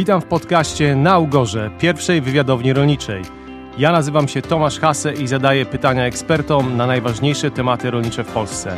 Witam 0.00 0.20
w 0.20 0.24
podcaście 0.24 0.96
Na 0.96 1.18
Ugorze, 1.18 1.70
pierwszej 1.78 2.20
wywiadowni 2.20 2.72
rolniczej. 2.72 3.22
Ja 3.78 3.92
nazywam 3.92 4.28
się 4.28 4.42
Tomasz 4.42 4.78
Hase 4.78 5.12
i 5.12 5.26
zadaję 5.26 5.66
pytania 5.66 6.04
ekspertom 6.06 6.76
na 6.76 6.86
najważniejsze 6.86 7.50
tematy 7.50 7.90
rolnicze 7.90 8.24
w 8.24 8.32
Polsce. 8.32 8.76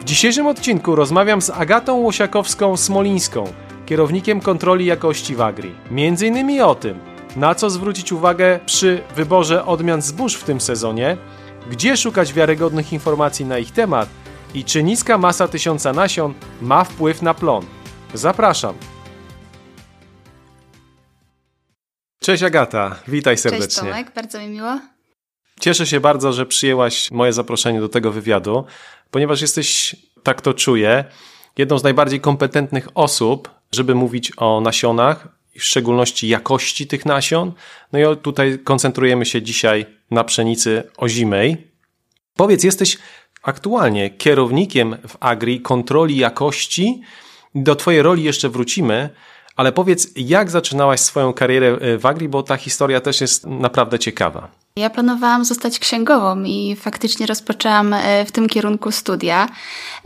W 0.00 0.04
dzisiejszym 0.04 0.46
odcinku 0.46 0.94
rozmawiam 0.94 1.42
z 1.42 1.50
Agatą 1.50 2.02
Łosiakowską-Smolińską, 2.02 3.44
kierownikiem 3.86 4.40
kontroli 4.40 4.86
jakości 4.86 5.36
w 5.36 5.40
Agri. 5.40 5.74
Między 5.90 6.26
innymi 6.26 6.60
o 6.60 6.74
tym, 6.74 6.98
na 7.36 7.54
co 7.54 7.70
zwrócić 7.70 8.12
uwagę 8.12 8.60
przy 8.66 9.02
wyborze 9.16 9.66
odmian 9.66 10.02
zbóż 10.02 10.34
w 10.34 10.44
tym 10.44 10.60
sezonie, 10.60 11.16
gdzie 11.70 11.96
szukać 11.96 12.32
wiarygodnych 12.32 12.92
informacji 12.92 13.44
na 13.44 13.58
ich 13.58 13.70
temat 13.70 14.08
i 14.54 14.64
czy 14.64 14.82
niska 14.82 15.18
masa 15.18 15.48
tysiąca 15.48 15.92
nasion 15.92 16.34
ma 16.60 16.84
wpływ 16.84 17.22
na 17.22 17.34
plon. 17.34 17.64
Zapraszam. 18.14 18.74
Cześć 22.22 22.42
Agata, 22.42 22.96
witaj 23.08 23.38
serdecznie. 23.38 23.66
Cześć 23.66 23.78
Tomek, 23.78 24.12
bardzo 24.14 24.38
mi 24.38 24.48
miło. 24.48 24.80
Cieszę 25.60 25.86
się 25.86 26.00
bardzo, 26.00 26.32
że 26.32 26.46
przyjęłaś 26.46 27.10
moje 27.10 27.32
zaproszenie 27.32 27.80
do 27.80 27.88
tego 27.88 28.12
wywiadu, 28.12 28.64
ponieważ 29.10 29.40
jesteś, 29.40 29.96
tak 30.22 30.40
to 30.40 30.54
czuję, 30.54 31.04
jedną 31.58 31.78
z 31.78 31.82
najbardziej 31.82 32.20
kompetentnych 32.20 32.88
osób, 32.94 33.50
żeby 33.72 33.94
mówić 33.94 34.32
o 34.36 34.60
nasionach, 34.60 35.28
w 35.58 35.64
szczególności 35.64 36.28
jakości 36.28 36.86
tych 36.86 37.06
nasion. 37.06 37.52
No 37.92 38.12
i 38.12 38.16
tutaj 38.16 38.58
koncentrujemy 38.58 39.26
się 39.26 39.42
dzisiaj 39.42 39.86
na 40.10 40.24
pszenicy 40.24 40.82
ozimej. 40.96 41.70
Powiedz, 42.36 42.64
jesteś 42.64 42.98
aktualnie 43.42 44.10
kierownikiem 44.10 44.96
w 45.08 45.16
Agri 45.20 45.60
kontroli 45.60 46.16
jakości. 46.16 47.02
Do 47.54 47.76
Twojej 47.76 48.02
roli 48.02 48.22
jeszcze 48.22 48.48
wrócimy, 48.48 49.10
ale 49.56 49.72
powiedz, 49.72 50.08
jak 50.16 50.50
zaczynałaś 50.50 51.00
swoją 51.00 51.32
karierę 51.32 51.78
e, 51.80 51.98
w 51.98 52.06
Agri, 52.06 52.28
bo 52.28 52.42
ta 52.42 52.56
historia 52.56 53.00
też 53.00 53.20
jest 53.20 53.46
naprawdę 53.46 53.98
ciekawa. 53.98 54.61
Ja 54.76 54.90
planowałam 54.90 55.44
zostać 55.44 55.78
księgową 55.78 56.42
i 56.42 56.76
faktycznie 56.76 57.26
rozpoczęłam 57.26 57.94
e, 57.94 58.24
w 58.24 58.32
tym 58.32 58.48
kierunku 58.48 58.92
studia. 58.92 59.48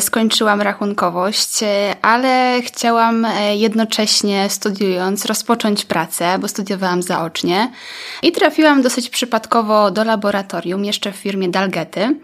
Skończyłam 0.01 0.61
rachunkowość, 0.63 1.63
e, 1.63 1.97
ale 2.03 2.63
chciałam 2.63 3.27
jednocześnie 3.55 4.51
studiując 4.51 5.25
rozpocząć 5.25 5.85
pracę, 5.85 6.39
bo 6.39 6.49
studiowałam 6.49 7.03
zaocznie 7.03 7.73
i 8.23 8.33
trafiłam 8.33 8.83
dosyć 8.83 9.09
przypadkowo 9.09 9.91
do 9.91 10.05
laboratorium 10.05 10.85
jeszcze 10.85 11.13
w 11.13 11.17
firmie 11.17 11.49
Dalgety. 11.49 12.17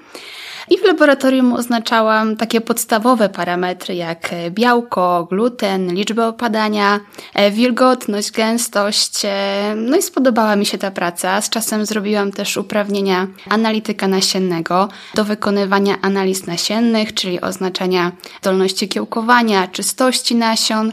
I 0.70 0.79
w 0.79 0.85
laboratorium 0.85 1.53
oznaczałam 1.53 2.37
takie 2.37 2.61
podstawowe 2.61 3.29
parametry 3.29 3.95
jak 3.95 4.31
białko, 4.51 5.27
gluten, 5.31 5.95
liczbę 5.95 6.27
opadania, 6.27 7.01
e, 7.35 7.51
wilgotność, 7.51 8.31
gęstość. 8.31 9.25
E, 9.25 9.75
no 9.77 9.97
i 9.97 10.03
spodobała 10.03 10.57
mi 10.57 10.67
się 10.67 10.79
ta 10.79 10.91
praca. 10.91 11.41
Z 11.41 11.51
czasem 11.51 11.87
zrobiłam 11.87 12.31
też 12.33 12.56
uprawnienia 12.56 13.27
analityka 13.48 14.08
nasiennego 14.08 14.88
do 15.14 15.25
wykonywania 15.25 15.97
analiz 16.02 16.47
nasiennych, 16.47 17.14
czyli 17.14 17.41
oznaczania 17.41 18.12
zdolności 18.41 18.89
kiełkowania, 18.89 19.69
czystości 19.69 20.34
nasion, 20.34 20.92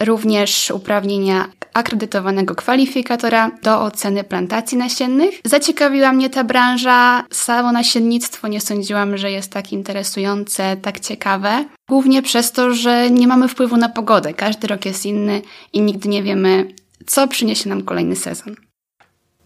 również 0.00 0.70
uprawnienia 0.70 1.48
akredytowanego 1.74 2.54
kwalifikatora 2.54 3.50
do 3.62 3.82
oceny 3.82 4.24
plantacji 4.24 4.78
nasiennych. 4.78 5.40
Zaciekawiła 5.44 6.12
mnie 6.12 6.30
ta 6.30 6.44
branża. 6.44 7.24
Samo 7.30 7.72
nasiennictwo 7.72 8.48
nie 8.48 8.60
sądziłam, 8.60 9.16
że 9.16 9.30
jest 9.30 9.52
tak 9.52 9.72
interesujące, 9.72 10.76
tak 10.76 11.00
ciekawe. 11.00 11.64
Głównie 11.88 12.22
przez 12.22 12.52
to, 12.52 12.74
że 12.74 13.10
nie 13.10 13.28
mamy 13.28 13.48
wpływu 13.48 13.76
na 13.76 13.88
pogodę. 13.88 14.34
Każdy 14.34 14.66
rok 14.66 14.84
jest 14.84 15.06
inny 15.06 15.42
i 15.72 15.80
nigdy 15.80 16.08
nie 16.08 16.22
wiemy, 16.22 16.74
co 17.06 17.28
przyniesie 17.28 17.68
nam 17.68 17.82
kolejny 17.82 18.16
sezon. 18.16 18.56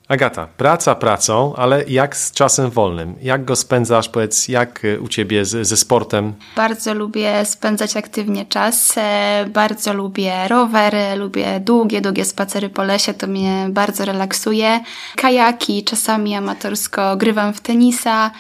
Agata, 0.09 0.49
praca 0.57 0.95
pracą, 0.95 1.55
ale 1.57 1.85
jak 1.85 2.17
z 2.17 2.33
czasem 2.33 2.71
wolnym? 2.71 3.15
Jak 3.23 3.45
go 3.45 3.57
spędzasz? 3.57 4.09
Powiedz, 4.09 4.49
jak 4.49 4.83
u 5.01 5.09
ciebie 5.09 5.45
z, 5.45 5.67
ze 5.67 5.77
sportem? 5.77 6.35
Bardzo 6.57 6.95
lubię 6.95 7.45
spędzać 7.45 7.97
aktywnie 7.97 8.47
czas. 8.47 8.95
E, 8.97 9.47
bardzo 9.49 9.93
lubię 9.93 10.49
rowery, 10.49 11.17
lubię 11.17 11.61
długie, 11.61 12.01
długie 12.01 12.25
spacery 12.25 12.69
po 12.69 12.83
lesie. 12.83 13.15
To 13.15 13.27
mnie 13.27 13.67
bardzo 13.71 14.05
relaksuje. 14.05 14.81
Kajaki, 15.17 15.85
czasami 15.85 16.37
amatorsko 16.37 17.17
grywam 17.17 17.55
w 17.55 17.61
tenisa. 17.61 18.31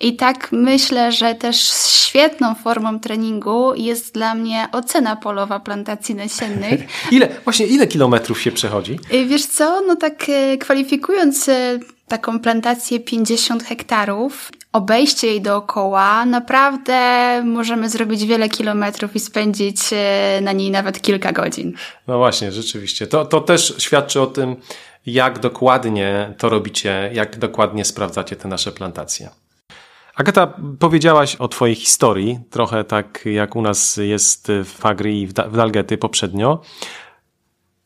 I 0.00 0.16
tak 0.16 0.48
myślę, 0.52 1.12
że 1.12 1.34
też 1.34 1.56
świetną 1.86 2.54
formą 2.54 3.00
treningu 3.00 3.74
jest 3.74 4.14
dla 4.14 4.34
mnie 4.34 4.68
ocena 4.72 5.16
polowa 5.16 5.60
plantacji 5.60 6.14
nasiennych. 6.14 6.80
ile, 7.12 7.28
właśnie 7.44 7.66
ile 7.66 7.86
kilometrów 7.86 8.40
się 8.40 8.52
przechodzi? 8.52 8.98
E, 9.10 9.24
wiesz 9.24 9.46
co, 9.46 9.80
no 9.80 9.96
tak 9.96 10.26
kwalifikuję 10.60 11.18
Planując 11.18 11.48
e, 11.48 11.78
taką 12.08 12.40
plantację 12.40 13.00
50 13.00 13.64
hektarów, 13.64 14.50
obejście 14.72 15.26
jej 15.26 15.40
dookoła, 15.40 16.24
naprawdę 16.24 17.42
możemy 17.44 17.88
zrobić 17.88 18.24
wiele 18.24 18.48
kilometrów 18.48 19.16
i 19.16 19.20
spędzić 19.20 19.76
na 20.42 20.52
niej 20.52 20.70
nawet 20.70 21.00
kilka 21.00 21.32
godzin. 21.32 21.72
No 22.06 22.18
właśnie, 22.18 22.52
rzeczywiście. 22.52 23.06
To, 23.06 23.24
to 23.24 23.40
też 23.40 23.74
świadczy 23.78 24.20
o 24.20 24.26
tym, 24.26 24.56
jak 25.06 25.38
dokładnie 25.38 26.34
to 26.38 26.48
robicie, 26.48 27.10
jak 27.12 27.38
dokładnie 27.38 27.84
sprawdzacie 27.84 28.36
te 28.36 28.48
nasze 28.48 28.72
plantacje. 28.72 29.28
Agata, 30.18 30.54
powiedziałaś 30.78 31.36
o 31.36 31.48
Twojej 31.48 31.74
historii, 31.74 32.38
trochę 32.50 32.84
tak 32.84 33.24
jak 33.24 33.56
u 33.56 33.62
nas 33.62 33.96
jest 33.96 34.52
w 34.64 34.86
Agri 34.86 35.22
i 35.22 35.26
w 35.26 35.32
Dalgety 35.32 35.98
poprzednio. 35.98 36.60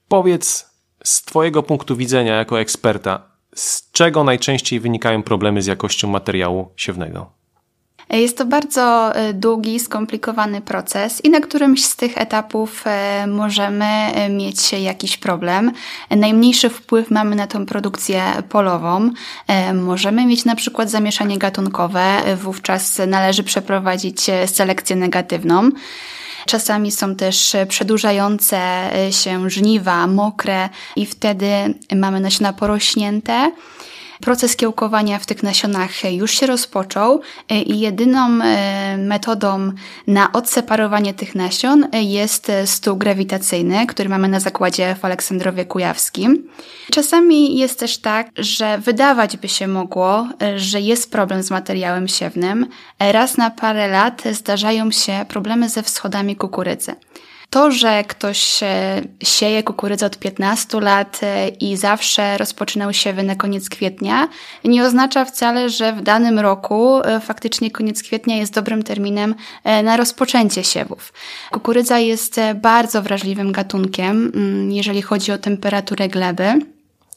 Powiedz 0.08 0.70
z 1.04 1.22
Twojego 1.22 1.62
punktu 1.62 1.96
widzenia 1.96 2.34
jako 2.34 2.60
eksperta, 2.60 3.22
z 3.54 3.90
czego 3.90 4.24
najczęściej 4.24 4.80
wynikają 4.80 5.22
problemy 5.22 5.62
z 5.62 5.66
jakością 5.66 6.08
materiału 6.08 6.72
siewnego? 6.76 7.41
Jest 8.12 8.38
to 8.38 8.44
bardzo 8.44 9.14
e, 9.14 9.32
długi, 9.32 9.80
skomplikowany 9.80 10.60
proces 10.60 11.24
i 11.24 11.30
na 11.30 11.40
którymś 11.40 11.84
z 11.84 11.96
tych 11.96 12.18
etapów 12.18 12.84
e, 12.86 13.26
możemy 13.26 13.84
e, 13.84 14.28
mieć 14.28 14.72
jakiś 14.72 15.16
problem. 15.16 15.72
Najmniejszy 16.10 16.70
wpływ 16.70 17.10
mamy 17.10 17.36
na 17.36 17.46
tą 17.46 17.66
produkcję 17.66 18.22
polową. 18.48 19.10
Możemy 19.74 20.26
mieć 20.26 20.44
na 20.44 20.56
przykład 20.56 20.90
zamieszanie 20.90 21.38
gatunkowe, 21.38 22.22
wówczas 22.36 23.00
należy 23.06 23.42
przeprowadzić 23.42 24.20
selekcję 24.46 24.96
negatywną. 24.96 25.70
Czasami 26.46 26.92
są 26.92 27.16
też 27.16 27.56
przedłużające 27.68 28.90
się 29.10 29.50
żniwa, 29.50 30.06
mokre 30.06 30.68
i 30.96 31.06
wtedy 31.06 31.48
mamy 31.94 32.20
nasiona 32.20 32.52
porośnięte. 32.52 33.52
Proces 34.22 34.56
kiełkowania 34.56 35.18
w 35.18 35.26
tych 35.26 35.42
nasionach 35.42 36.12
już 36.12 36.30
się 36.30 36.46
rozpoczął 36.46 37.20
e, 37.48 37.62
i 37.62 37.80
jedyną 37.80 38.42
e, 38.42 38.96
metodą 38.98 39.72
na 40.06 40.32
odseparowanie 40.32 41.14
tych 41.14 41.34
nasion 41.34 41.86
jest 41.92 42.52
stół 42.64 42.96
grawitacyjny, 42.96 43.86
który 43.86 44.08
mamy 44.08 44.28
na 44.28 44.40
zakładzie 44.40 44.96
w 45.00 45.04
Aleksandrowie 45.04 45.64
Kujawskim. 45.64 46.48
Czasami 46.90 47.58
jest 47.58 47.78
też 47.78 47.98
tak, 47.98 48.30
że 48.38 48.78
wydawać 48.78 49.36
by 49.36 49.48
się 49.48 49.68
mogło, 49.68 50.28
e, 50.42 50.58
że 50.58 50.80
jest 50.80 51.10
problem 51.10 51.42
z 51.42 51.50
materiałem 51.50 52.08
siewnym. 52.08 52.66
Raz 52.98 53.36
na 53.36 53.50
parę 53.50 53.88
lat 53.88 54.22
zdarzają 54.32 54.90
się 54.90 55.24
problemy 55.28 55.68
ze 55.68 55.82
wschodami 55.82 56.36
kukurydzy. 56.36 56.94
To, 57.52 57.70
że 57.70 58.04
ktoś 58.04 58.60
sieje 59.24 59.62
kukurydzę 59.62 60.06
od 60.06 60.18
15 60.18 60.80
lat 60.80 61.20
e, 61.22 61.48
i 61.48 61.76
zawsze 61.76 62.38
rozpoczynał 62.38 62.92
siewy 62.92 63.22
na 63.22 63.36
koniec 63.36 63.68
kwietnia, 63.68 64.28
nie 64.64 64.84
oznacza 64.84 65.24
wcale, 65.24 65.70
że 65.70 65.92
w 65.92 66.02
danym 66.02 66.38
roku 66.38 67.00
e, 67.00 67.20
faktycznie 67.20 67.70
koniec 67.70 68.02
kwietnia 68.02 68.36
jest 68.36 68.54
dobrym 68.54 68.82
terminem 68.82 69.34
e, 69.64 69.82
na 69.82 69.96
rozpoczęcie 69.96 70.64
siewów. 70.64 71.12
Kukurydza 71.50 71.98
jest 71.98 72.40
bardzo 72.54 73.02
wrażliwym 73.02 73.52
gatunkiem, 73.52 74.32
mm, 74.34 74.72
jeżeli 74.72 75.02
chodzi 75.02 75.32
o 75.32 75.38
temperaturę 75.38 76.08
gleby. 76.08 76.60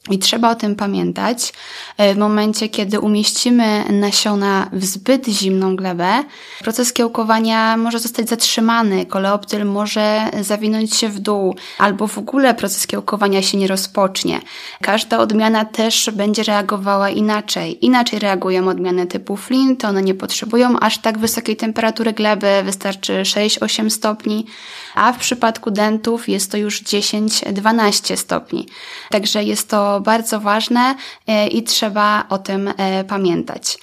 I 0.10 0.20
trzeba 0.20 0.52
o 0.52 0.56
tym 0.56 0.76
pamiętać. 0.76 1.54
E, 1.98 2.14
w 2.14 2.18
momencie, 2.18 2.70
kiedy 2.70 3.00
umieścimy 3.00 3.84
nasiona 3.90 4.70
w 4.74 4.86
zbyt 4.86 5.28
zimną 5.28 5.76
glebę, 5.76 6.24
proces 6.60 6.94
kiełkowania 6.94 7.78
może 7.78 8.00
zostać 8.00 8.30
zatrzymany, 8.30 9.06
koleoptyl 9.06 9.66
może 9.66 10.30
zawinąć 10.42 10.96
się 10.96 11.10
w 11.10 11.20
dół, 11.20 11.56
albo 11.78 12.08
w 12.08 12.18
ogóle 12.18 12.54
proces 12.54 12.88
kiełkowania 12.88 13.42
się 13.42 13.58
nie 13.58 13.68
rozpocznie. 13.68 14.42
Każda 14.82 15.18
odmiana 15.18 15.66
też 15.66 16.10
będzie 16.14 16.44
reagowała 16.44 17.10
inaczej. 17.10 17.86
Inaczej 17.86 18.20
reagują 18.20 18.68
odmiany 18.68 19.08
typu 19.08 19.38
flint, 19.38 19.86
one 19.86 20.02
nie 20.02 20.14
potrzebują 20.14 20.80
aż 20.80 20.98
tak 20.98 21.18
wysokiej 21.18 21.56
temperatury 21.56 22.14
gleby, 22.14 22.48
wystarczy 22.66 23.14
6-8 23.24 23.90
stopni, 23.90 24.46
a 24.96 25.14
w 25.14 25.18
przypadku 25.18 25.72
dentów 25.72 26.30
jest 26.30 26.52
to 26.52 26.58
już 26.58 26.84
10-12 26.84 28.16
stopni. 28.18 28.68
Także 29.10 29.44
jest 29.44 29.70
to 29.70 29.95
bardzo 30.00 30.40
ważne 30.40 30.96
e, 31.28 31.48
i 31.48 31.64
trzeba 31.64 32.26
o 32.30 32.38
tym 32.38 32.74
e, 32.78 33.04
pamiętać. 33.04 33.78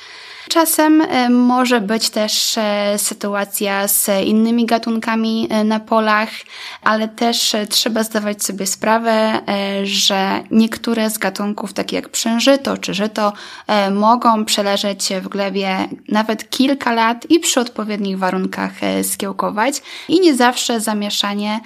Czasem 0.53 1.01
e, 1.01 1.31
może 1.31 1.81
być 1.81 2.11
też 2.11 2.59
e, 2.59 2.95
sytuacja 2.99 3.89
z 3.89 4.09
innymi 4.25 4.67
gatunkami 4.67 5.49
e, 5.51 5.65
na 5.65 5.81
polach, 5.81 6.29
ale 6.83 7.09
też 7.09 7.57
trzeba 7.69 8.03
zdawać 8.03 8.45
sobie 8.45 8.67
sprawę, 8.67 9.41
że 9.85 10.45
niektóre 10.51 11.11
z 11.11 11.19
gatunków, 11.19 11.73
takie 11.73 11.97
jak 11.97 12.09
przężyto 12.09 12.79
czy 12.79 12.95
żyto, 12.95 13.33
mogą 13.91 14.45
przeleżeć 14.45 15.09
w 15.23 15.29
glebie 15.29 15.89
nawet 16.09 16.51
kilka 16.51 16.93
lat 16.93 17.31
i 17.31 17.41
przy 17.41 17.61
odpowiednich 17.61 18.19
warunkach 18.19 18.73
skiełkować 19.03 19.83
i 20.09 20.21
nie 20.21 20.35
zawsze 20.35 20.81
zamieszanie 20.81 21.61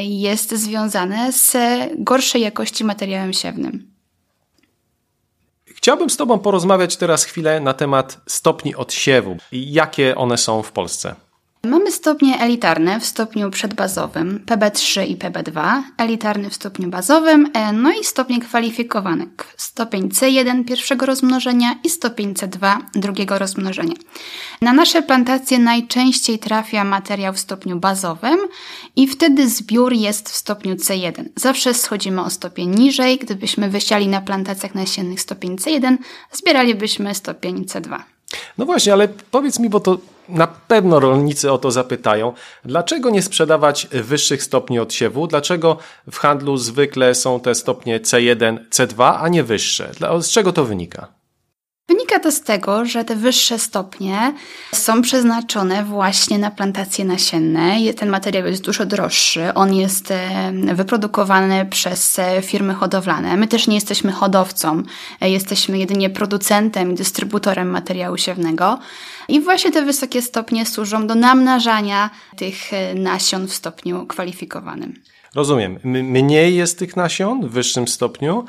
jest 0.00 0.54
związane 0.54 1.32
z 1.32 1.56
gorszej 1.98 2.42
jakości 2.42 2.84
materiałem 2.84 3.32
siewnym. 3.32 3.93
Chciałbym 5.84 6.10
z 6.10 6.16
Tobą 6.16 6.38
porozmawiać 6.38 6.96
teraz 6.96 7.24
chwilę 7.24 7.60
na 7.60 7.74
temat 7.74 8.20
stopni 8.26 8.74
odsiewu 8.74 9.36
i 9.52 9.72
jakie 9.72 10.14
one 10.14 10.38
są 10.38 10.62
w 10.62 10.72
Polsce. 10.72 11.14
Mamy 11.64 11.92
stopnie 11.92 12.40
elitarne 12.40 13.00
w 13.00 13.04
stopniu 13.04 13.50
przedbazowym 13.50 14.44
PB3 14.46 15.08
i 15.08 15.16
PB2, 15.16 15.82
elitarny 15.98 16.50
w 16.50 16.54
stopniu 16.54 16.88
bazowym, 16.88 17.50
e, 17.54 17.72
no 17.72 17.92
i 17.92 18.04
stopnie 18.04 18.40
kwalifikowane, 18.40 19.26
stopień 19.56 20.08
C1 20.08 20.64
pierwszego 20.64 21.06
rozmnożenia 21.06 21.74
i 21.84 21.90
stopień 21.90 22.34
C2 22.34 22.76
drugiego 22.94 23.38
rozmnożenia. 23.38 23.94
Na 24.60 24.72
nasze 24.72 25.02
plantacje 25.02 25.58
najczęściej 25.58 26.38
trafia 26.38 26.84
materiał 26.84 27.34
w 27.34 27.38
stopniu 27.38 27.76
bazowym 27.76 28.38
i 28.96 29.08
wtedy 29.08 29.48
zbiór 29.48 29.92
jest 29.92 30.28
w 30.30 30.36
stopniu 30.36 30.74
C1. 30.74 31.24
Zawsze 31.36 31.74
schodzimy 31.74 32.24
o 32.24 32.30
stopień 32.30 32.70
niżej, 32.70 33.18
gdybyśmy 33.18 33.70
wysiali 33.70 34.08
na 34.08 34.20
plantacjach 34.20 34.74
nasiennych 34.74 35.20
stopień 35.20 35.56
C1, 35.56 35.96
zbieralibyśmy 36.32 37.14
stopień 37.14 37.64
C2. 37.64 37.98
No 38.58 38.64
właśnie, 38.64 38.92
ale 38.92 39.08
powiedz 39.30 39.58
mi, 39.58 39.68
bo 39.68 39.80
to 39.80 39.98
na 40.28 40.46
pewno 40.46 41.00
rolnicy 41.00 41.52
o 41.52 41.58
to 41.58 41.70
zapytają, 41.70 42.32
dlaczego 42.64 43.10
nie 43.10 43.22
sprzedawać 43.22 43.86
wyższych 43.90 44.42
stopni 44.42 44.78
odsiewu? 44.78 45.26
Dlaczego 45.26 45.78
w 46.10 46.18
handlu 46.18 46.56
zwykle 46.56 47.14
są 47.14 47.40
te 47.40 47.54
stopnie 47.54 48.00
C1, 48.00 48.58
C2, 48.70 49.18
a 49.20 49.28
nie 49.28 49.44
wyższe? 49.44 49.90
Z 50.20 50.30
czego 50.30 50.52
to 50.52 50.64
wynika? 50.64 51.23
To 52.24 52.32
z 52.32 52.40
tego, 52.40 52.84
że 52.84 53.04
te 53.04 53.16
wyższe 53.16 53.58
stopnie 53.58 54.34
są 54.72 55.02
przeznaczone 55.02 55.84
właśnie 55.84 56.38
na 56.38 56.50
plantacje 56.50 57.04
nasienne. 57.04 57.94
Ten 57.96 58.08
materiał 58.08 58.46
jest 58.46 58.62
dużo 58.62 58.86
droższy. 58.86 59.54
On 59.54 59.74
jest 59.74 60.10
e, 60.10 60.52
wyprodukowany 60.74 61.66
przez 61.66 62.18
e, 62.18 62.42
firmy 62.42 62.74
hodowlane. 62.74 63.36
My 63.36 63.48
też 63.48 63.66
nie 63.66 63.74
jesteśmy 63.74 64.12
hodowcą. 64.12 64.82
E, 65.20 65.30
jesteśmy 65.30 65.78
jedynie 65.78 66.10
producentem 66.10 66.92
i 66.92 66.94
dystrybutorem 66.94 67.68
materiału 67.70 68.16
siewnego. 68.16 68.78
I 69.28 69.40
właśnie 69.40 69.72
te 69.72 69.82
wysokie 69.82 70.22
stopnie 70.22 70.66
służą 70.66 71.06
do 71.06 71.14
namnażania 71.14 72.10
tych 72.36 72.56
nasion 72.94 73.46
w 73.46 73.54
stopniu 73.54 74.06
kwalifikowanym. 74.06 74.94
Rozumiem. 75.34 75.78
Mniej 75.84 76.56
jest 76.56 76.78
tych 76.78 76.96
nasion 76.96 77.48
w 77.48 77.50
wyższym 77.50 77.88
stopniu, 77.88 78.44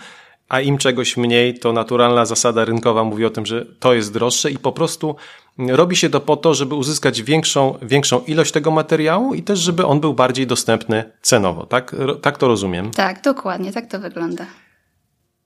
a 0.50 0.62
im 0.62 0.78
czegoś 0.78 1.18
mniej, 1.18 1.60
to 1.60 1.74
naturalna 1.74 2.26
zasada 2.26 2.66
rynkowa 2.66 3.04
mówi 3.04 3.26
o 3.26 3.30
tym, 3.30 3.46
że 3.46 3.66
to 3.80 3.94
jest 3.94 4.14
droższe 4.14 4.52
i 4.52 4.58
po 4.58 4.72
prostu 4.72 5.16
robi 5.58 5.96
się 5.96 6.10
to 6.10 6.20
po 6.20 6.38
to, 6.38 6.54
żeby 6.54 6.76
uzyskać 6.76 7.24
większą, 7.24 7.78
większą 7.82 8.20
ilość 8.20 8.52
tego 8.52 8.72
materiału 8.72 9.34
i 9.34 9.44
też, 9.44 9.60
żeby 9.60 9.86
on 9.86 10.00
był 10.00 10.14
bardziej 10.14 10.48
dostępny 10.48 11.04
cenowo. 11.22 11.66
Tak, 11.66 11.96
tak 12.22 12.38
to 12.38 12.48
rozumiem? 12.48 12.92
Tak, 12.92 13.22
dokładnie, 13.22 13.74
tak 13.74 13.88
to 13.92 14.00
wygląda. 14.00 14.46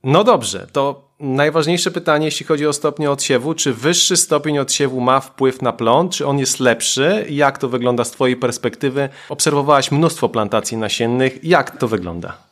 No 0.04 0.24
dobrze, 0.24 0.68
to 0.72 1.10
najważniejsze 1.20 1.92
pytanie, 1.92 2.26
jeśli 2.26 2.46
chodzi 2.46 2.68
o 2.68 2.74
stopnie 2.74 3.12
odsiewu, 3.12 3.54
czy 3.54 3.74
wyższy 3.74 4.18
stopień 4.18 4.60
odsiewu 4.60 5.02
ma 5.02 5.20
wpływ 5.20 5.62
na 5.62 5.74
plon, 5.74 6.10
czy 6.10 6.28
on 6.28 6.40
jest 6.40 6.60
lepszy? 6.60 7.26
Jak 7.30 7.58
to 7.58 7.70
wygląda 7.70 8.04
z 8.04 8.12
Twojej 8.12 8.36
perspektywy? 8.36 9.10
Obserwowałaś 9.30 9.92
mnóstwo 9.92 10.30
plantacji 10.30 10.78
nasiennych, 10.78 11.44
jak 11.44 11.78
to 11.78 11.88
wygląda? 11.88 12.49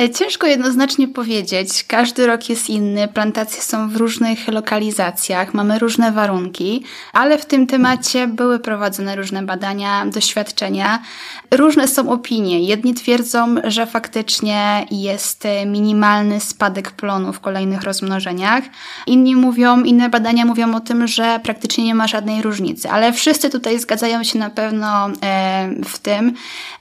E, 0.00 0.10
ciężko 0.10 0.46
jednoznacznie 0.46 1.08
powiedzieć. 1.08 1.84
Każdy 1.84 2.26
rok 2.26 2.48
jest 2.48 2.70
inny, 2.70 3.08
plantacje 3.08 3.62
są 3.62 3.88
w 3.88 3.96
różnych 3.96 4.48
lokalizacjach, 4.48 5.54
mamy 5.54 5.78
różne 5.78 6.12
warunki, 6.12 6.84
ale 7.12 7.38
w 7.38 7.46
tym 7.46 7.66
temacie 7.66 8.26
były 8.26 8.58
prowadzone 8.58 9.16
różne 9.16 9.42
badania, 9.42 10.06
doświadczenia. 10.06 11.02
Różne 11.50 11.88
są 11.88 12.10
opinie. 12.10 12.60
Jedni 12.60 12.94
twierdzą, 12.94 13.54
że 13.64 13.86
faktycznie 13.86 14.86
jest 14.90 15.44
minimalny 15.66 16.40
spadek 16.40 16.90
plonu 16.90 17.32
w 17.32 17.40
kolejnych 17.40 17.82
rozmnożeniach. 17.82 18.64
Inni 19.06 19.36
mówią, 19.36 19.82
inne 19.82 20.08
badania 20.08 20.44
mówią 20.44 20.74
o 20.74 20.80
tym, 20.80 21.06
że 21.06 21.40
praktycznie 21.42 21.84
nie 21.84 21.94
ma 21.94 22.08
żadnej 22.08 22.42
różnicy. 22.42 22.90
Ale 22.90 23.12
wszyscy 23.12 23.50
tutaj 23.50 23.78
zgadzają 23.78 24.24
się 24.24 24.38
na 24.38 24.50
pewno 24.50 25.06
e, 25.22 25.70
w 25.84 25.98
tym, 25.98 26.34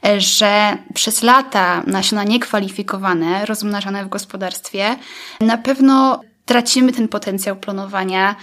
e, 0.06 0.22
że 0.22 0.78
przez 0.94 1.24
lata 1.24 1.84
nasiona 1.88 2.24
niekwalifikowane 2.24 3.03
rozmnażane 3.46 4.06
w 4.06 4.10
gospodarstwie, 4.10 4.96
na 5.42 5.58
pewno 5.58 6.22
tracimy 6.46 6.94
ten 6.94 7.08
potencjał 7.08 7.56
plonowania. 7.56 8.36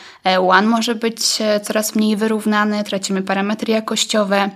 One 0.48 0.66
może 0.66 0.94
być 0.94 1.40
e, 1.40 1.60
coraz 1.60 1.94
mniej 1.94 2.16
wyrównany, 2.16 2.84
tracimy 2.84 3.22
parametry 3.22 3.72
jakościowe. 3.72 4.50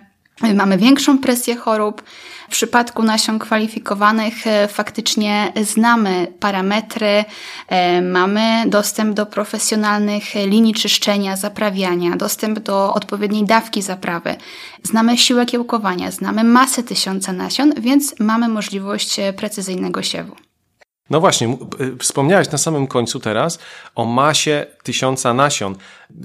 Mamy 0.55 0.79
większą 0.79 1.19
presję 1.19 1.57
chorób. 1.57 2.03
W 2.49 2.51
przypadku 2.51 3.03
nasion 3.03 3.39
kwalifikowanych 3.39 4.47
e, 4.47 4.69
faktycznie 4.69 5.53
znamy 5.63 6.27
parametry, 6.41 7.25
e, 7.69 8.03
mamy 8.03 8.65
dostęp 8.67 9.15
do 9.15 9.27
profesjonalnych 9.27 10.25
linii 10.35 10.75
czyszczenia, 10.75 11.37
zaprawiania, 11.37 12.17
dostęp 12.17 12.59
do 12.59 12.95
odpowiedniej 12.95 13.45
dawki 13.45 13.83
zaprawy. 13.83 14.37
Znamy 14.83 15.19
siłę 15.19 15.47
kiełkowania, 15.47 16.11
znamy 16.11 16.45
masę 16.45 16.83
tysiąca 16.83 17.33
nasion, 17.33 17.73
więc 17.79 18.15
mamy 18.21 18.49
możliwość 18.49 19.19
e, 19.19 19.33
precyzyjnego 19.33 20.03
siewu. 20.03 20.37
No 21.11 21.21
właśnie, 21.21 21.57
y, 21.81 21.97
wspomniałeś 21.99 22.51
na 22.51 22.59
samym 22.59 22.87
końcu 22.87 23.21
teraz 23.21 23.59
o 23.95 24.05
masie 24.05 24.67
tysiąca 24.83 25.35
nasion. 25.35 25.77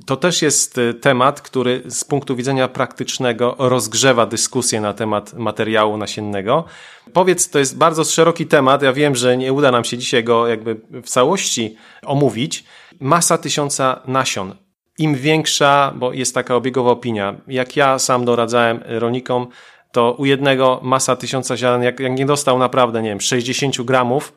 To 0.06 0.18
też 0.18 0.42
jest 0.42 0.78
y, 0.78 0.94
temat, 0.94 1.42
który 1.42 1.84
z 1.86 2.04
punktu 2.04 2.36
widzenia 2.36 2.68
praktycznego 2.68 3.56
rozgrzewa 3.60 4.26
dyskusję 4.26 4.82
na 4.82 4.94
temat 4.94 5.34
materiału 5.34 5.98
nasiennego. 5.98 6.66
Powiedz, 7.14 7.50
to 7.50 7.60
jest 7.60 7.78
bardzo 7.78 8.04
szeroki 8.04 8.46
temat. 8.46 8.82
Ja 8.82 8.94
wiem, 8.94 9.16
że 9.16 9.38
nie 9.38 9.54
uda 9.54 9.72
nam 9.72 9.84
się 9.84 9.98
dzisiaj 9.98 10.24
go 10.24 10.48
jakby 10.48 10.82
w 11.04 11.10
całości 11.10 11.76
omówić. 12.06 12.64
Masa 13.00 13.38
tysiąca 13.38 14.02
nasion. 14.08 14.56
Im 14.98 15.16
większa, 15.16 15.94
bo 15.96 16.14
jest 16.14 16.36
taka 16.36 16.56
obiegowa 16.56 16.92
opinia, 16.92 17.36
jak 17.48 17.76
ja 17.76 18.00
sam 18.00 18.26
doradzałem 18.26 18.84
rolnikom, 18.86 19.48
to 19.92 20.12
u 20.12 20.26
jednego 20.26 20.80
masa 20.84 21.16
tysiąca 21.16 21.58
ziaren, 21.58 21.84
jak, 21.84 22.00
jak 22.00 22.12
nie 22.12 22.26
dostał 22.26 22.60
naprawdę, 22.60 23.02
nie 23.02 23.10
wiem, 23.10 23.22
60 23.22 23.82
gramów, 23.82 24.34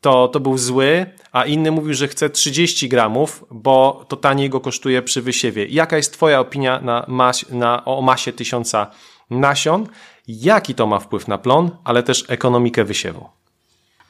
to, 0.00 0.28
to 0.28 0.40
był 0.40 0.58
zły, 0.58 1.06
a 1.32 1.44
inny 1.44 1.70
mówił, 1.70 1.94
że 1.94 2.08
chce 2.08 2.30
30 2.30 2.88
gramów, 2.88 3.44
bo 3.50 4.04
to 4.08 4.16
taniej 4.16 4.50
go 4.50 4.60
kosztuje 4.60 5.02
przy 5.02 5.22
wysiewie. 5.22 5.66
Jaka 5.66 5.96
jest 5.96 6.12
Twoja 6.12 6.40
opinia 6.40 6.80
na 6.80 7.04
mas, 7.08 7.50
na, 7.50 7.84
o 7.84 8.02
masie 8.02 8.32
tysiąca 8.32 8.90
nasion? 9.30 9.86
Jaki 10.28 10.74
to 10.74 10.86
ma 10.86 10.98
wpływ 10.98 11.28
na 11.28 11.38
plon, 11.38 11.70
ale 11.84 12.02
też 12.02 12.24
ekonomikę 12.28 12.84
wysiewu? 12.84 13.39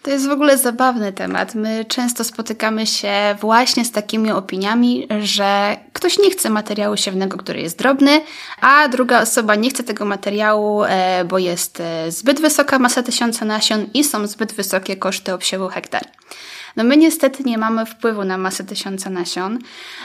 To 0.02 0.10
jest 0.10 0.28
w 0.28 0.30
ogóle 0.30 0.58
zabawny 0.58 1.12
temat. 1.12 1.54
My 1.54 1.84
często 1.84 2.24
spotykamy 2.24 2.86
się 2.86 3.12
właśnie 3.40 3.84
z 3.84 3.92
takimi 3.92 4.30
opiniami, 4.30 5.08
że 5.20 5.76
ktoś 5.92 6.18
nie 6.18 6.30
chce 6.30 6.50
materiału 6.50 6.96
siewnego, 6.96 7.36
który 7.36 7.60
jest 7.60 7.78
drobny, 7.78 8.20
a 8.60 8.88
druga 8.88 9.22
osoba 9.22 9.54
nie 9.54 9.70
chce 9.70 9.84
tego 9.84 10.04
materiału, 10.04 10.84
e, 10.84 11.24
bo 11.24 11.38
jest 11.38 11.80
e, 11.80 12.12
zbyt 12.12 12.40
wysoka 12.40 12.78
masa 12.78 13.02
tysiąca 13.02 13.44
nasion 13.44 13.86
i 13.94 14.04
są 14.04 14.26
zbyt 14.26 14.52
wysokie 14.52 14.96
koszty 14.96 15.34
obsiewu 15.34 15.68
hektar. 15.68 16.02
No 16.76 16.84
my 16.84 16.96
niestety 16.96 17.44
nie 17.44 17.58
mamy 17.58 17.86
wpływu 17.86 18.24
na 18.24 18.38
masę 18.38 18.64
tysiąca 18.64 19.10
nasion, 19.10 19.58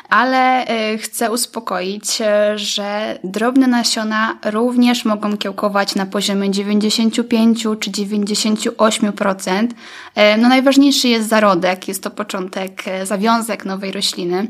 ale 0.10 0.68
y, 0.94 0.98
chcę 0.98 1.32
uspokoić, 1.32 2.22
y, 2.22 2.26
że 2.58 3.20
drobne 3.24 3.68
nasiona 3.68 4.38
również 4.46 5.06
mogą 5.06 5.38
kiełkować 5.38 5.96
na 5.96 6.06
poziomie 6.06 6.52
95 6.52 7.64
czy 7.80 7.92
98%. 7.92 9.64
Y, 9.64 10.38
no 10.38 10.50
najważniejszy 10.50 11.08
jest 11.08 11.30
zarodek, 11.30 11.88
jest 11.88 12.04
to 12.04 12.12
początek, 12.12 12.84
zawiązek 13.04 13.66
nowej 13.66 13.92
rośliny. 13.92 14.48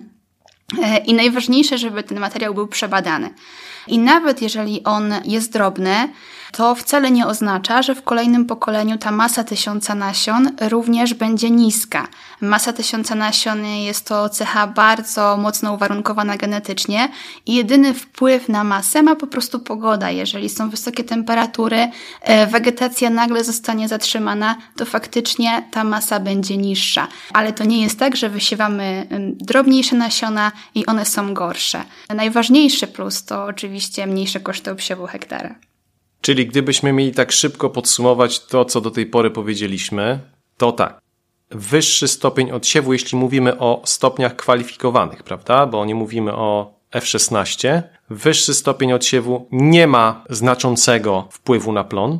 I 1.05 1.13
najważniejsze, 1.13 1.77
żeby 1.77 2.03
ten 2.03 2.19
materiał 2.19 2.53
był 2.53 2.67
przebadany. 2.67 3.29
I 3.87 3.99
nawet 3.99 4.41
jeżeli 4.41 4.83
on 4.83 5.13
jest 5.25 5.51
drobny, 5.51 6.09
to 6.55 6.75
wcale 6.75 7.11
nie 7.11 7.27
oznacza, 7.27 7.81
że 7.81 7.95
w 7.95 8.03
kolejnym 8.03 8.45
pokoleniu 8.45 8.97
ta 8.97 9.11
masa 9.11 9.43
tysiąca 9.43 9.95
nasion 9.95 10.51
również 10.61 11.13
będzie 11.13 11.49
niska. 11.49 12.07
Masa 12.41 12.73
tysiąca 12.73 13.15
nasion 13.15 13.65
jest 13.65 14.07
to 14.07 14.29
cecha 14.29 14.67
bardzo 14.67 15.37
mocno 15.37 15.73
uwarunkowana 15.73 16.37
genetycznie 16.37 17.09
i 17.45 17.55
jedyny 17.55 17.93
wpływ 17.93 18.49
na 18.49 18.63
masę 18.63 19.03
ma 19.03 19.15
po 19.15 19.27
prostu 19.27 19.59
pogoda. 19.59 20.11
Jeżeli 20.11 20.49
są 20.49 20.69
wysokie 20.69 21.03
temperatury, 21.03 21.89
e, 22.21 22.47
wegetacja 22.47 23.09
nagle 23.09 23.43
zostanie 23.43 23.87
zatrzymana, 23.87 24.55
to 24.75 24.85
faktycznie 24.85 25.63
ta 25.71 25.83
masa 25.83 26.19
będzie 26.19 26.57
niższa. 26.57 27.07
Ale 27.33 27.53
to 27.53 27.63
nie 27.63 27.81
jest 27.81 27.99
tak, 27.99 28.15
że 28.15 28.29
wysiewamy 28.29 29.07
drobniejsze 29.31 29.95
nasiona 29.95 30.51
i 30.75 30.85
one 30.85 31.05
są 31.05 31.33
gorsze. 31.33 31.83
Najważniejszy 32.09 32.87
plus 32.87 33.25
to 33.25 33.43
oczywiście 33.43 34.07
mniejsze 34.07 34.39
koszty 34.39 34.71
obsiewu 34.71 35.07
hektara. 35.07 35.55
Czyli 36.25 36.47
gdybyśmy 36.47 36.93
mieli 36.93 37.11
tak 37.11 37.31
szybko 37.31 37.69
podsumować 37.69 38.39
to, 38.39 38.65
co 38.65 38.81
do 38.81 38.91
tej 38.91 39.05
pory 39.05 39.31
powiedzieliśmy, 39.31 40.19
to 40.57 40.71
tak. 40.71 41.01
Wyższy 41.49 42.07
stopień 42.07 42.51
odsiewu, 42.51 42.93
jeśli 42.93 43.17
mówimy 43.17 43.59
o 43.59 43.81
stopniach 43.85 44.35
kwalifikowanych, 44.35 45.23
prawda? 45.23 45.65
Bo 45.65 45.85
nie 45.85 45.95
mówimy 45.95 46.33
o 46.33 46.79
F16. 46.91 47.81
Wyższy 48.09 48.53
stopień 48.53 48.93
odsiewu 48.93 49.47
nie 49.51 49.87
ma 49.87 50.23
znaczącego 50.29 51.27
wpływu 51.31 51.71
na 51.71 51.83
plon. 51.83 52.19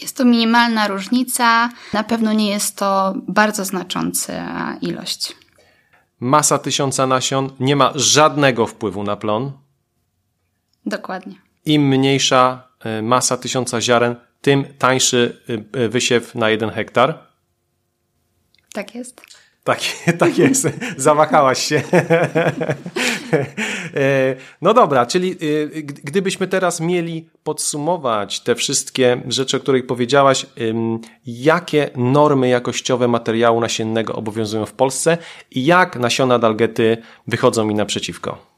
Jest 0.00 0.16
to 0.16 0.24
minimalna 0.24 0.88
różnica, 0.88 1.70
na 1.92 2.04
pewno 2.04 2.32
nie 2.32 2.50
jest 2.50 2.76
to 2.76 3.14
bardzo 3.28 3.64
znacząca 3.64 4.76
ilość. 4.80 5.36
Masa 6.20 6.58
tysiąca 6.58 7.06
nasion 7.06 7.50
nie 7.60 7.76
ma 7.76 7.92
żadnego 7.94 8.66
wpływu 8.66 9.02
na 9.02 9.16
plon. 9.16 9.52
Dokładnie. 10.86 11.34
Im 11.64 11.82
mniejsza 11.82 12.66
masa 13.02 13.36
tysiąca 13.36 13.80
ziaren, 13.80 14.16
tym 14.40 14.64
tańszy 14.78 15.40
e, 15.74 15.84
e, 15.84 15.88
wysiew 15.88 16.34
na 16.34 16.50
jeden 16.50 16.70
hektar. 16.70 17.18
Tak 18.72 18.94
jest. 18.94 19.22
Tak, 19.64 19.80
tak 20.18 20.38
jest. 20.38 20.68
Zawahałaś 20.96 21.66
się. 21.66 21.82
No 24.62 24.74
dobra, 24.74 25.06
czyli 25.06 25.36
gdybyśmy 26.04 26.48
teraz 26.48 26.80
mieli 26.80 27.28
podsumować 27.44 28.40
te 28.40 28.54
wszystkie 28.54 29.22
rzeczy, 29.28 29.56
o 29.56 29.60
których 29.60 29.86
powiedziałaś, 29.86 30.46
jakie 31.26 31.90
normy 31.96 32.48
jakościowe 32.48 33.08
materiału 33.08 33.60
nasiennego 33.60 34.12
obowiązują 34.12 34.66
w 34.66 34.72
Polsce 34.72 35.18
i 35.50 35.64
jak 35.64 35.96
nasiona 35.96 36.38
dalgety 36.38 36.96
wychodzą 37.26 37.64
mi 37.64 37.74
naprzeciwko? 37.74 38.55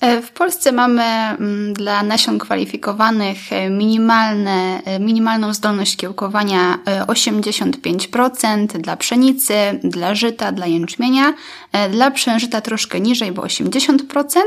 E, 0.00 0.22
w 0.22 0.30
Polsce 0.32 0.72
mamy 0.72 1.02
mm, 1.02 1.72
dla 1.74 2.02
nasion 2.02 2.38
kwalifikowanych 2.38 3.52
e, 3.52 3.70
minimalne, 3.70 4.82
e, 4.84 5.00
minimalną 5.00 5.54
zdolność 5.54 5.96
kiełkowania 5.96 6.78
85% 7.06 8.66
dla 8.66 8.96
pszenicy, 8.96 9.54
dla 9.84 10.14
żyta, 10.14 10.52
dla 10.52 10.66
jęczmienia, 10.66 11.34
dla 11.90 12.10
przężyta 12.10 12.60
troszkę 12.60 13.00
niżej, 13.00 13.32
bo 13.32 13.42
80%. 13.42 14.40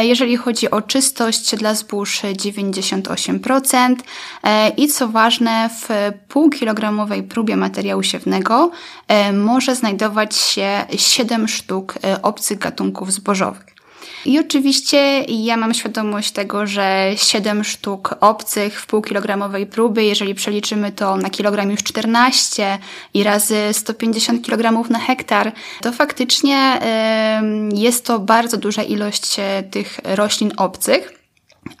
Jeżeli 0.00 0.36
chodzi 0.36 0.70
o 0.70 0.82
czystość 0.82 1.56
dla 1.56 1.74
zbóż 1.74 2.20
98%. 2.20 3.94
I 4.76 4.88
co 4.88 5.08
ważne, 5.08 5.70
w 5.80 5.88
półkilogramowej 6.28 7.22
próbie 7.22 7.56
materiału 7.56 8.02
siewnego 8.02 8.70
może 9.32 9.74
znajdować 9.74 10.36
się 10.36 10.84
7 10.96 11.48
sztuk 11.48 11.94
obcych 12.22 12.58
gatunków 12.58 13.12
zbożowych. 13.12 13.79
I 14.24 14.38
oczywiście 14.38 15.20
ja 15.28 15.56
mam 15.56 15.74
świadomość 15.74 16.30
tego, 16.30 16.66
że 16.66 17.12
7 17.16 17.64
sztuk 17.64 18.14
obcych 18.20 18.80
w 18.80 18.86
półkilogramowej 18.86 19.66
próby, 19.66 20.04
jeżeli 20.04 20.34
przeliczymy 20.34 20.92
to 20.92 21.16
na 21.16 21.30
kilogram 21.30 21.70
już 21.70 21.82
14 21.82 22.78
i 23.14 23.22
razy 23.22 23.56
150 23.72 24.46
kg 24.46 24.90
na 24.90 24.98
hektar, 24.98 25.52
to 25.80 25.92
faktycznie 25.92 26.80
jest 27.74 28.06
to 28.06 28.18
bardzo 28.18 28.56
duża 28.56 28.82
ilość 28.82 29.38
e, 29.38 29.62
tych 29.62 30.00
roślin 30.04 30.52
obcych. 30.56 31.19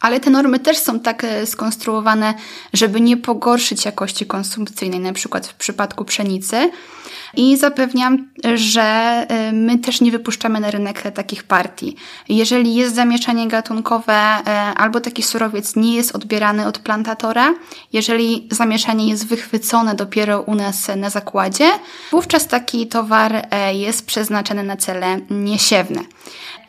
Ale 0.00 0.20
te 0.20 0.30
normy 0.30 0.58
też 0.58 0.78
są 0.78 1.00
tak 1.00 1.24
e, 1.24 1.46
skonstruowane, 1.46 2.34
żeby 2.72 3.00
nie 3.00 3.16
pogorszyć 3.16 3.84
jakości 3.84 4.26
konsumpcyjnej, 4.26 5.00
na 5.00 5.12
przykład 5.12 5.46
w 5.46 5.54
przypadku 5.54 6.04
pszenicy. 6.04 6.70
I 7.34 7.56
zapewniam, 7.56 8.28
że 8.54 9.26
y, 9.48 9.52
my 9.52 9.78
też 9.78 10.00
nie 10.00 10.10
wypuszczamy 10.10 10.60
na 10.60 10.70
rynek 10.70 11.02
takich 11.14 11.44
partii. 11.44 11.96
Jeżeli 12.28 12.74
jest 12.74 12.94
zamieszanie 12.94 13.48
gatunkowe 13.48 14.38
y, 14.40 14.50
albo 14.76 15.00
taki 15.00 15.22
surowiec 15.22 15.76
nie 15.76 15.94
jest 15.94 16.16
odbierany 16.16 16.66
od 16.66 16.78
plantatora, 16.78 17.54
jeżeli 17.92 18.48
zamieszanie 18.50 19.08
jest 19.08 19.26
wychwycone 19.26 19.94
dopiero 19.94 20.42
u 20.42 20.54
nas 20.54 20.90
na 20.96 21.10
zakładzie, 21.10 21.70
wówczas 22.10 22.46
taki 22.46 22.86
towar 22.86 23.48
jest 23.72 24.06
przeznaczony 24.06 24.62
na 24.62 24.76
cele 24.76 25.20
niesiewne 25.30 26.00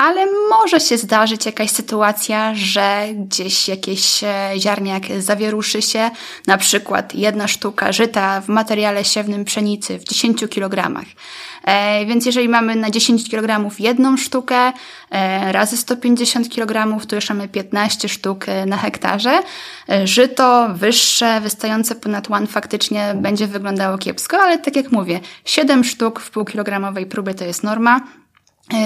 ale 0.02 0.26
może 0.50 0.80
się 0.80 0.98
zdarzyć 0.98 1.46
jakaś 1.46 1.70
sytuacja, 1.70 2.56
że 2.56 3.08
gdzieś 3.14 3.68
jakieś 3.68 4.22
ziarniak 4.58 5.04
zawieruszy 5.20 5.82
się, 5.82 6.12
na 6.48 6.58
przykład 6.58 7.16
jedna 7.16 7.48
sztuka 7.48 7.92
żyta 7.92 8.42
w 8.42 8.48
materiale 8.48 9.06
siewnym 9.06 9.46
pszenicy 9.46 10.00
w 10.00 10.04
10 10.04 10.46
kg. 10.50 11.02
E, 11.64 12.06
więc 12.06 12.26
jeżeli 12.26 12.50
mamy 12.50 12.76
na 12.76 12.90
10 12.90 13.30
kg 13.30 13.80
jedną 13.80 14.18
sztukę 14.18 14.72
e, 15.12 15.52
razy 15.52 15.78
150 15.78 16.50
kg, 16.50 17.06
to 17.08 17.16
już 17.16 17.30
mamy 17.30 17.48
15 17.48 18.10
sztuk 18.10 18.50
e, 18.50 18.66
na 18.66 18.78
hektarze. 18.78 19.40
Żyto 20.04 20.70
wyższe, 20.74 21.42
wystające 21.42 21.96
ponad 21.96 22.32
one 22.32 22.48
faktycznie 22.48 23.14
będzie 23.16 23.48
wyglądało 23.48 23.98
kiepsko, 23.98 24.38
ale 24.38 24.58
tak 24.58 24.76
jak 24.76 24.92
mówię, 24.92 25.20
7 25.46 25.84
sztuk 25.84 26.20
w 26.20 26.32
półkilogramowej 26.32 27.06
próbie 27.06 27.34
to 27.34 27.46
jest 27.46 27.64
norma. 27.64 28.02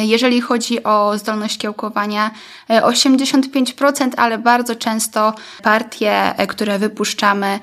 Jeżeli 0.01 0.42
chodzi 0.42 0.84
o 0.84 1.18
zdolność 1.18 1.58
kiełkowania, 1.58 2.32
85%, 2.70 4.10
ale 4.18 4.38
bardzo 4.38 4.75
często 4.75 5.34
partie, 5.63 6.34
które 6.48 6.80
wypuszczamy 6.80 7.60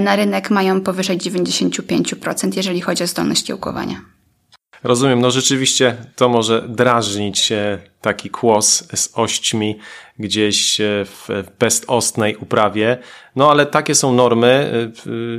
na 0.00 0.16
rynek 0.16 0.50
mają 0.50 0.80
powyżej 0.80 1.18
95%, 1.18 2.56
jeżeli 2.56 2.80
chodzi 2.80 3.04
o 3.04 3.06
zdolność 3.06 3.44
kiełkowania. 3.44 4.00
Rozumiem, 4.82 5.20
no 5.20 5.30
rzeczywiście 5.30 5.96
to 6.16 6.28
może 6.28 6.68
drażnić 6.68 7.52
taki 8.00 8.30
kłos 8.30 8.88
z 8.94 9.10
ośćmi 9.14 9.78
gdzieś 10.18 10.80
w 11.04 11.44
bezostnej 11.58 12.36
uprawie, 12.36 12.98
no 13.36 13.50
ale 13.50 13.66
takie 13.66 13.94
są 13.94 14.12
normy 14.12 14.72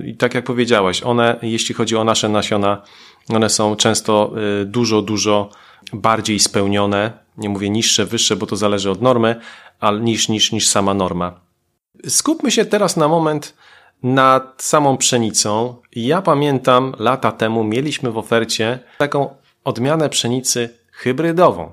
i 0.06 0.18
tak 0.18 0.34
jak 0.34 0.46
powiedziałaś, 0.46 1.04
one, 1.04 1.40
jeśli 1.42 1.76
chodzi 1.76 1.96
o 1.96 2.04
nasze 2.04 2.30
nasiona, 2.30 2.82
one 3.30 3.50
są 3.50 3.76
często 3.76 4.34
dużo, 4.66 5.02
dużo 5.02 5.50
bardziej 5.94 6.40
spełnione, 6.40 7.12
nie 7.38 7.50
mówię 7.50 7.70
niższe, 7.70 8.06
wyższe, 8.06 8.36
bo 8.36 8.46
to 8.46 8.56
zależy 8.56 8.92
od 8.92 9.02
normy, 9.02 9.36
ale 9.80 10.00
niż, 10.00 10.30
niż, 10.30 10.52
niż 10.52 10.68
sama 10.68 10.94
norma. 10.94 11.40
Skupmy 12.08 12.52
się 12.52 12.66
teraz 12.66 12.98
na 12.98 13.08
moment 13.08 13.54
nad 14.04 14.64
samą 14.64 14.98
pszenicą. 14.98 15.76
Ja 15.96 16.22
pamiętam, 16.22 16.96
lata 17.00 17.32
temu 17.32 17.64
mieliśmy 17.64 18.12
w 18.12 18.18
ofercie 18.18 18.80
taką 18.98 19.36
odmianę 19.64 20.10
pszenicy 20.10 20.70
hybrydową. 20.92 21.72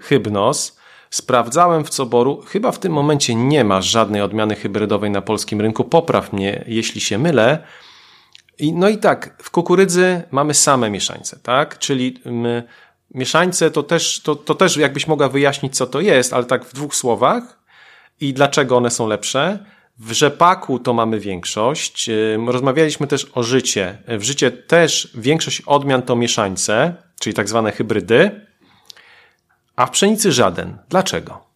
Hybnos. 0.00 0.78
Sprawdzałem 1.10 1.84
w 1.84 1.90
Coboru, 1.90 2.42
chyba 2.46 2.72
w 2.72 2.78
tym 2.78 2.92
momencie 2.92 3.34
nie 3.34 3.64
ma 3.64 3.82
żadnej 3.82 4.22
odmiany 4.22 4.54
hybrydowej 4.56 5.10
na 5.10 5.22
polskim 5.22 5.60
rynku. 5.60 5.84
Popraw 5.84 6.32
mnie, 6.32 6.64
jeśli 6.66 7.00
się 7.00 7.18
mylę. 7.18 7.58
No 8.60 8.88
i 8.88 8.98
tak, 8.98 9.34
w 9.42 9.50
kukurydzy 9.50 10.22
mamy 10.30 10.54
same 10.54 10.90
mieszańce, 10.90 11.38
tak? 11.42 11.78
Czyli 11.78 12.20
mieszańce 13.14 13.70
to 13.70 13.82
też, 13.82 14.20
to, 14.20 14.36
to 14.36 14.54
też 14.54 14.76
jakbyś 14.76 15.06
mogła 15.06 15.28
wyjaśnić, 15.28 15.76
co 15.76 15.86
to 15.86 16.00
jest, 16.00 16.32
ale 16.32 16.44
tak 16.44 16.64
w 16.64 16.72
dwóch 16.72 16.94
słowach 16.94 17.58
i 18.20 18.34
dlaczego 18.34 18.76
one 18.76 18.90
są 18.90 19.06
lepsze. 19.06 19.64
W 19.98 20.12
rzepaku 20.12 20.78
to 20.78 20.94
mamy 20.94 21.20
większość. 21.20 22.10
Rozmawialiśmy 22.46 23.06
też 23.06 23.26
o 23.34 23.42
życie. 23.42 23.98
W 24.08 24.22
życie 24.22 24.50
też 24.50 25.10
większość 25.14 25.62
odmian 25.66 26.02
to 26.02 26.16
mieszańce, 26.16 26.94
czyli 27.20 27.34
tak 27.34 27.48
zwane 27.48 27.72
hybrydy, 27.72 28.46
a 29.76 29.86
w 29.86 29.90
pszenicy 29.90 30.32
żaden. 30.32 30.78
Dlaczego? 30.88 31.47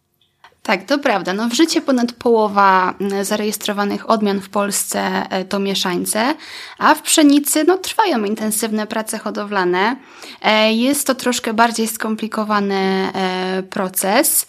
Tak, 0.62 0.84
to 0.84 0.98
prawda. 0.98 1.32
No 1.32 1.48
w 1.48 1.52
życie 1.52 1.80
ponad 1.80 2.12
połowa 2.12 2.94
zarejestrowanych 3.22 4.10
odmian 4.10 4.40
w 4.40 4.48
Polsce 4.48 5.00
e, 5.30 5.44
to 5.44 5.58
mieszańce, 5.58 6.34
a 6.78 6.94
w 6.94 7.02
pszenicy 7.02 7.64
no, 7.64 7.78
trwają 7.78 8.24
intensywne 8.24 8.86
prace 8.86 9.18
hodowlane. 9.18 9.96
E, 10.42 10.72
jest 10.72 11.06
to 11.06 11.14
troszkę 11.14 11.54
bardziej 11.54 11.88
skomplikowany 11.88 12.74
e, 13.14 13.62
proces. 13.70 14.46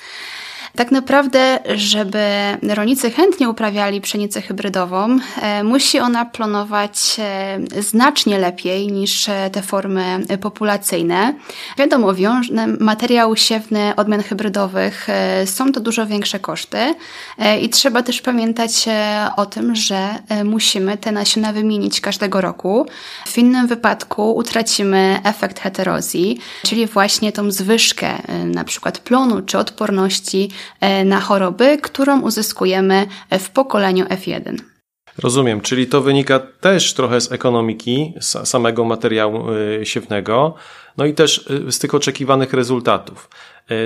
Tak 0.76 0.92
naprawdę, 0.92 1.60
żeby 1.76 2.20
rolnicy 2.70 3.12
chętnie 3.12 3.50
uprawiali 3.50 4.02
pszenicę 4.02 4.42
hybrydową, 4.42 5.18
e, 5.42 5.64
musi 5.64 6.00
ona 6.00 6.26
plonować 6.26 7.16
e, 7.20 7.82
znacznie 7.82 8.40
lepiej 8.40 8.92
niż 8.92 9.30
e, 9.30 9.50
te 9.50 9.62
formy 9.62 10.20
populacyjne. 10.42 11.34
Wiadomo, 11.78 12.14
materiał 12.80 13.36
siewny 13.36 13.96
odmian 13.96 14.24
hybrydowych 14.24 15.08
są 15.46 15.72
to 15.72 15.80
dużo 15.80 16.06
większe 16.06 16.40
koszty 16.40 16.78
i 17.62 17.70
trzeba 17.70 18.04
też 18.04 18.22
pamiętać 18.22 18.86
o 19.36 19.46
tym, 19.46 19.76
że 19.76 20.10
musimy 20.44 20.98
te 20.98 21.12
nasiona 21.12 21.54
wymienić 21.54 22.02
każdego 22.02 22.42
roku. 22.42 22.86
W 23.26 23.38
innym 23.38 23.68
wypadku 23.68 24.36
utracimy 24.36 25.20
efekt 25.24 25.60
heterozji, 25.60 26.40
czyli 26.66 26.88
właśnie 26.88 27.32
tą 27.32 27.52
zwyżkę 27.52 28.10
na 28.46 28.64
przykład 28.64 29.00
plonu 29.00 29.42
czy 29.42 29.58
odporności 29.58 30.50
na 31.06 31.20
choroby, 31.20 31.78
którą 31.78 32.22
uzyskujemy 32.22 33.08
w 33.40 33.50
pokoleniu 33.50 34.06
F1. 34.06 34.58
Rozumiem, 35.18 35.62
czyli 35.62 35.88
to 35.88 36.02
wynika 36.02 36.40
też 36.40 36.94
trochę 36.94 37.22
z 37.22 37.32
ekonomiki 37.32 38.14
samego 38.22 38.86
materiału 38.86 39.46
e, 39.52 39.86
siewnego, 39.86 40.56
no 40.98 41.06
i 41.06 41.14
też 41.14 41.50
e, 41.68 41.72
z 41.72 41.80
tych 41.80 41.96
oczekiwanych 41.96 42.54
rezultatów. 42.54 43.30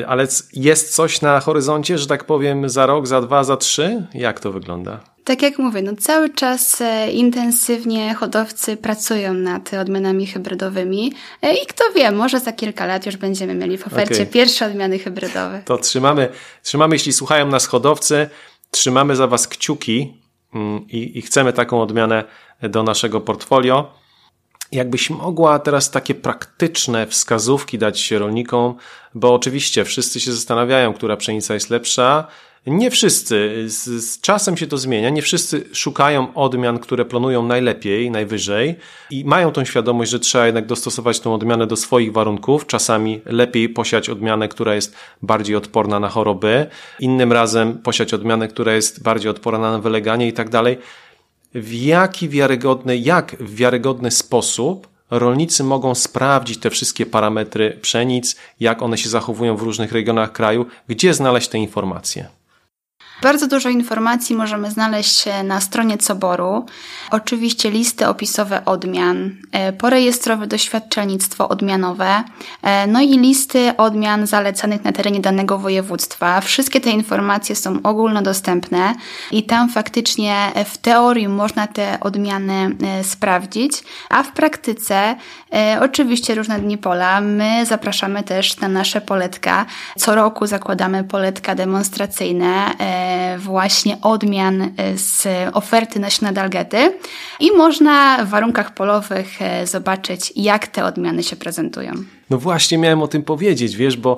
Ale 0.07 0.27
jest 0.53 0.95
coś 0.95 1.21
na 1.21 1.39
horyzoncie, 1.39 1.97
że 1.97 2.07
tak 2.07 2.23
powiem, 2.23 2.69
za 2.69 2.85
rok, 2.85 3.07
za 3.07 3.21
dwa, 3.21 3.43
za 3.43 3.57
trzy? 3.57 4.07
Jak 4.13 4.39
to 4.39 4.51
wygląda? 4.51 4.99
Tak 5.27 5.41
jak 5.41 5.59
mówię, 5.59 5.81
no 5.81 5.95
cały 5.95 6.29
czas 6.29 6.81
e, 6.81 7.11
intensywnie 7.11 8.13
hodowcy 8.13 8.77
pracują 8.77 9.33
nad 9.33 9.73
odmianami 9.73 10.27
hybrydowymi 10.27 11.13
e, 11.41 11.53
i 11.53 11.65
kto 11.65 11.83
wie, 11.95 12.11
może 12.11 12.39
za 12.39 12.51
kilka 12.51 12.85
lat 12.85 13.05
już 13.05 13.17
będziemy 13.17 13.55
mieli 13.55 13.77
w 13.77 13.87
ofercie 13.87 14.13
okay. 14.13 14.25
pierwsze 14.25 14.65
odmiany 14.65 14.99
hybrydowe. 14.99 15.61
To 15.65 15.77
trzymamy, 15.77 16.29
trzymamy, 16.63 16.95
jeśli 16.95 17.13
słuchają 17.13 17.47
nas 17.47 17.65
hodowcy, 17.65 18.29
trzymamy 18.71 19.15
za 19.15 19.27
Was 19.27 19.47
kciuki 19.47 20.13
mm, 20.53 20.87
i, 20.87 21.17
i 21.17 21.21
chcemy 21.21 21.53
taką 21.53 21.81
odmianę 21.81 22.23
do 22.61 22.83
naszego 22.83 23.21
portfolio. 23.21 23.93
Jakbyś 24.71 25.09
mogła 25.09 25.59
teraz 25.59 25.91
takie 25.91 26.15
praktyczne 26.15 27.07
wskazówki 27.07 27.77
dać 27.77 28.11
rolnikom, 28.11 28.75
bo 29.15 29.33
oczywiście 29.33 29.85
wszyscy 29.85 30.19
się 30.19 30.31
zastanawiają, 30.33 30.93
która 30.93 31.17
pszenica 31.17 31.53
jest 31.53 31.69
lepsza, 31.69 32.27
nie 32.67 32.91
wszyscy, 32.91 33.65
z, 33.67 33.85
z, 33.85 34.21
czasem 34.21 34.57
się 34.57 34.67
to 34.67 34.77
zmienia, 34.77 35.09
nie 35.09 35.21
wszyscy 35.21 35.63
szukają 35.73 36.33
odmian, 36.33 36.79
które 36.79 37.05
planują 37.05 37.43
najlepiej, 37.43 38.11
najwyżej 38.11 38.75
i 39.11 39.25
mają 39.25 39.51
tą 39.51 39.65
świadomość, 39.65 40.11
że 40.11 40.19
trzeba 40.19 40.45
jednak 40.45 40.65
dostosować 40.65 41.19
tą 41.19 41.33
odmianę 41.33 41.67
do 41.67 41.75
swoich 41.75 42.13
warunków. 42.13 42.65
Czasami 42.65 43.21
lepiej 43.25 43.69
posiać 43.69 44.09
odmianę, 44.09 44.47
która 44.47 44.75
jest 44.75 44.95
bardziej 45.21 45.55
odporna 45.55 45.99
na 45.99 46.09
choroby, 46.09 46.65
innym 46.99 47.33
razem 47.33 47.77
posiać 47.77 48.13
odmianę, 48.13 48.47
która 48.47 48.73
jest 48.73 49.03
bardziej 49.03 49.31
odporna 49.31 49.71
na 49.71 49.79
wyleganie 49.79 50.27
i 50.27 50.33
tak 50.33 50.49
dalej. 50.49 50.77
W 51.53 51.73
jaki 51.73 52.29
wiarygodny, 52.29 52.97
jak 52.97 53.35
w 53.39 53.55
wiarygodny 53.55 54.11
sposób 54.11 54.87
rolnicy 55.09 55.63
mogą 55.63 55.95
sprawdzić 55.95 56.57
te 56.59 56.69
wszystkie 56.69 57.05
parametry 57.05 57.77
pszenic, 57.81 58.35
jak 58.59 58.81
one 58.81 58.97
się 58.97 59.09
zachowują 59.09 59.57
w 59.57 59.61
różnych 59.61 59.91
regionach 59.91 60.31
kraju, 60.31 60.65
gdzie 60.87 61.13
znaleźć 61.13 61.47
te 61.47 61.57
informacje? 61.57 62.37
Bardzo 63.21 63.47
dużo 63.47 63.69
informacji 63.69 64.35
możemy 64.35 64.71
znaleźć 64.71 65.25
na 65.43 65.61
stronie 65.61 65.97
Coboru. 65.97 66.65
Oczywiście 67.11 67.71
listy 67.71 68.07
opisowe 68.07 68.65
odmian, 68.65 69.35
e, 69.51 69.73
porejestrowe 69.73 70.47
doświadczalnictwo 70.47 71.49
odmianowe, 71.49 72.23
e, 72.61 72.87
no 72.87 73.01
i 73.01 73.17
listy 73.17 73.71
odmian 73.77 74.27
zalecanych 74.27 74.83
na 74.83 74.91
terenie 74.91 75.19
danego 75.19 75.57
województwa. 75.57 76.41
Wszystkie 76.41 76.81
te 76.81 76.89
informacje 76.89 77.55
są 77.55 77.79
ogólnodostępne 77.83 78.93
i 79.31 79.43
tam 79.43 79.69
faktycznie 79.69 80.51
w 80.65 80.77
teorii 80.77 81.27
można 81.27 81.67
te 81.67 81.99
odmiany 81.99 82.75
e, 82.83 83.03
sprawdzić, 83.03 83.83
a 84.09 84.23
w 84.23 84.31
praktyce 84.31 85.15
oczywiście 85.81 86.35
różne 86.35 86.59
dni 86.59 86.77
pola. 86.77 87.21
My 87.21 87.65
zapraszamy 87.65 88.23
też 88.23 88.59
na 88.59 88.67
nasze 88.67 89.01
poletka. 89.01 89.65
Co 89.97 90.15
roku 90.15 90.45
zakładamy 90.47 91.03
poletka 91.03 91.55
demonstracyjne 91.55 92.75
właśnie 93.37 93.97
odmian 94.01 94.71
z 94.95 95.27
oferty 95.53 95.99
nasiona 95.99 96.31
dalgety 96.31 96.93
i 97.39 97.51
można 97.51 98.25
w 98.25 98.29
warunkach 98.29 98.73
polowych 98.73 99.41
e, 99.41 99.67
zobaczyć, 99.67 100.33
jak 100.35 100.67
te 100.67 100.85
odmiany 100.85 101.23
się 101.23 101.35
prezentują. 101.35 101.91
No 102.29 102.37
właśnie 102.37 102.77
miałem 102.77 103.01
o 103.01 103.07
tym 103.07 103.23
powiedzieć, 103.23 103.75
wiesz, 103.75 103.97
bo 103.97 104.17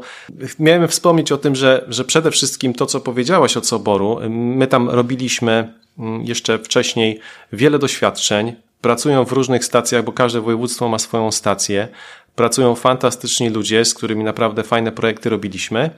miałem 0.59 0.87
wspomnieć 0.87 1.31
o 1.31 1.37
tym, 1.37 1.55
że, 1.55 1.85
że 1.87 2.05
przede 2.05 2.31
wszystkim 2.31 2.73
to, 2.73 2.85
co 2.85 2.99
powiedziałaś 2.99 3.57
o 3.57 3.63
Soboru, 3.63 4.19
my 4.29 4.67
tam 4.67 4.89
robiliśmy 4.89 5.73
mm, 5.99 6.25
jeszcze 6.25 6.59
wcześniej 6.59 7.19
wiele 7.53 7.79
doświadczeń, 7.79 8.55
pracują 8.81 9.25
w 9.25 9.31
różnych 9.31 9.65
stacjach, 9.65 10.03
bo 10.03 10.11
każde 10.11 10.41
województwo 10.41 10.89
ma 10.89 10.99
swoją 10.99 11.31
stację, 11.31 11.87
pracują 12.35 12.75
fantastyczni 12.75 13.49
ludzie, 13.49 13.85
z 13.85 13.93
którymi 13.93 14.23
naprawdę 14.23 14.63
fajne 14.63 14.91
projekty 14.91 15.29
robiliśmy 15.29 15.89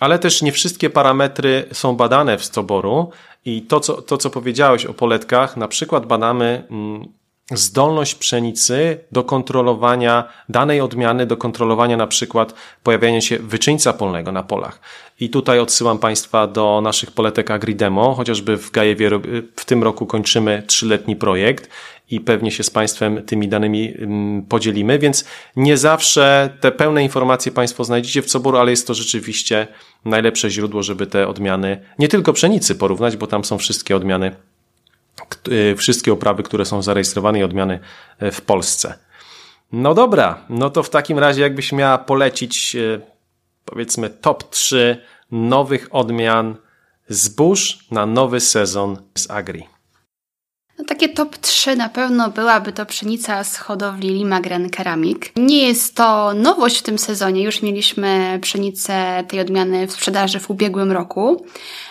ale 0.00 0.18
też 0.18 0.42
nie 0.42 0.52
wszystkie 0.52 0.90
parametry 0.90 1.68
są 1.72 1.96
badane 1.96 2.38
w 2.38 2.44
Stoboru 2.44 3.10
i 3.44 3.62
to, 3.62 3.80
co, 3.80 4.02
to, 4.02 4.18
co 4.18 4.30
powiedziałeś 4.30 4.86
o 4.86 4.94
poletkach, 4.94 5.56
na 5.56 5.68
przykład 5.68 6.06
badamy 6.06 6.66
mm, 6.70 7.08
zdolność 7.50 8.14
pszenicy 8.14 8.98
do 9.12 9.24
kontrolowania 9.24 10.24
danej 10.48 10.80
odmiany, 10.80 11.26
do 11.26 11.36
kontrolowania 11.36 11.96
na 11.96 12.06
przykład 12.06 12.54
pojawiania 12.82 13.20
się 13.20 13.38
wyczyńca 13.38 13.92
polnego 13.92 14.32
na 14.32 14.42
polach. 14.42 14.80
I 15.20 15.30
tutaj 15.30 15.58
odsyłam 15.58 15.98
Państwa 15.98 16.46
do 16.46 16.80
naszych 16.80 17.10
poletek 17.10 17.50
AgriDemo, 17.50 18.14
chociażby 18.14 18.56
w 18.56 18.70
Gajewie 18.70 19.10
w 19.56 19.64
tym 19.64 19.82
roku 19.82 20.06
kończymy 20.06 20.62
trzyletni 20.66 21.16
projekt 21.16 21.70
i 22.10 22.20
pewnie 22.20 22.50
się 22.50 22.62
z 22.62 22.70
Państwem 22.70 23.22
tymi 23.22 23.48
danymi 23.48 23.94
mm, 23.98 24.42
podzielimy, 24.42 24.98
więc 24.98 25.24
nie 25.56 25.76
zawsze 25.76 26.56
te 26.60 26.72
pełne 26.72 27.02
informacje 27.02 27.52
Państwo 27.52 27.84
znajdziecie 27.84 28.22
w 28.22 28.26
Coboru, 28.26 28.58
ale 28.58 28.70
jest 28.70 28.86
to 28.86 28.94
rzeczywiście 28.94 29.66
najlepsze 30.04 30.50
źródło, 30.50 30.82
żeby 30.82 31.06
te 31.06 31.28
odmiany, 31.28 31.80
nie 31.98 32.08
tylko 32.08 32.32
pszenicy 32.32 32.74
porównać, 32.74 33.16
bo 33.16 33.26
tam 33.26 33.44
są 33.44 33.58
wszystkie 33.58 33.96
odmiany, 33.96 34.36
y, 35.48 35.76
wszystkie 35.76 36.12
oprawy, 36.12 36.42
które 36.42 36.64
są 36.64 36.82
zarejestrowane 36.82 37.38
i 37.38 37.42
odmiany 37.42 37.80
y, 38.22 38.30
w 38.30 38.40
Polsce. 38.40 38.94
No 39.72 39.94
dobra, 39.94 40.44
no 40.48 40.70
to 40.70 40.82
w 40.82 40.90
takim 40.90 41.18
razie 41.18 41.42
jakbyś 41.42 41.72
miała 41.72 41.98
polecić 41.98 42.76
y, 42.76 43.00
powiedzmy 43.64 44.10
top 44.10 44.50
3 44.50 45.02
nowych 45.30 45.88
odmian 45.90 46.56
zbóż 47.08 47.78
na 47.90 48.06
nowy 48.06 48.40
sezon 48.40 48.96
z 49.14 49.30
Agri. 49.30 49.73
No, 50.84 50.88
takie 50.88 51.08
top 51.08 51.36
3 51.36 51.76
na 51.76 51.88
pewno 51.88 52.30
byłaby 52.30 52.72
to 52.72 52.86
pszenica 52.86 53.44
z 53.44 53.56
hodowli 53.56 54.08
Limagren 54.08 54.70
Ceramic. 54.70 55.18
Nie 55.36 55.68
jest 55.68 55.96
to 55.96 56.34
nowość 56.34 56.78
w 56.78 56.82
tym 56.82 56.98
sezonie, 56.98 57.42
już 57.42 57.62
mieliśmy 57.62 58.38
pszenicę 58.42 59.24
tej 59.28 59.40
odmiany 59.40 59.86
w 59.86 59.92
sprzedaży 59.92 60.40
w 60.40 60.50
ubiegłym 60.50 60.92
roku, 60.92 61.46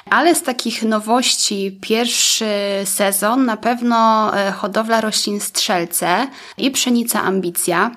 ale 0.10 0.36
z 0.36 0.44
takich 0.44 0.84
nowości 0.84 1.80
pierwszy 1.82 2.46
sezon 2.86 3.46
na 3.46 3.58
pewno 3.58 4.32
e, 4.38 4.52
hodowla 4.52 5.02
roślin 5.02 5.40
strzelce 5.40 6.28
i 6.58 6.72
pszenica 6.72 7.22
ambicja. 7.22 7.92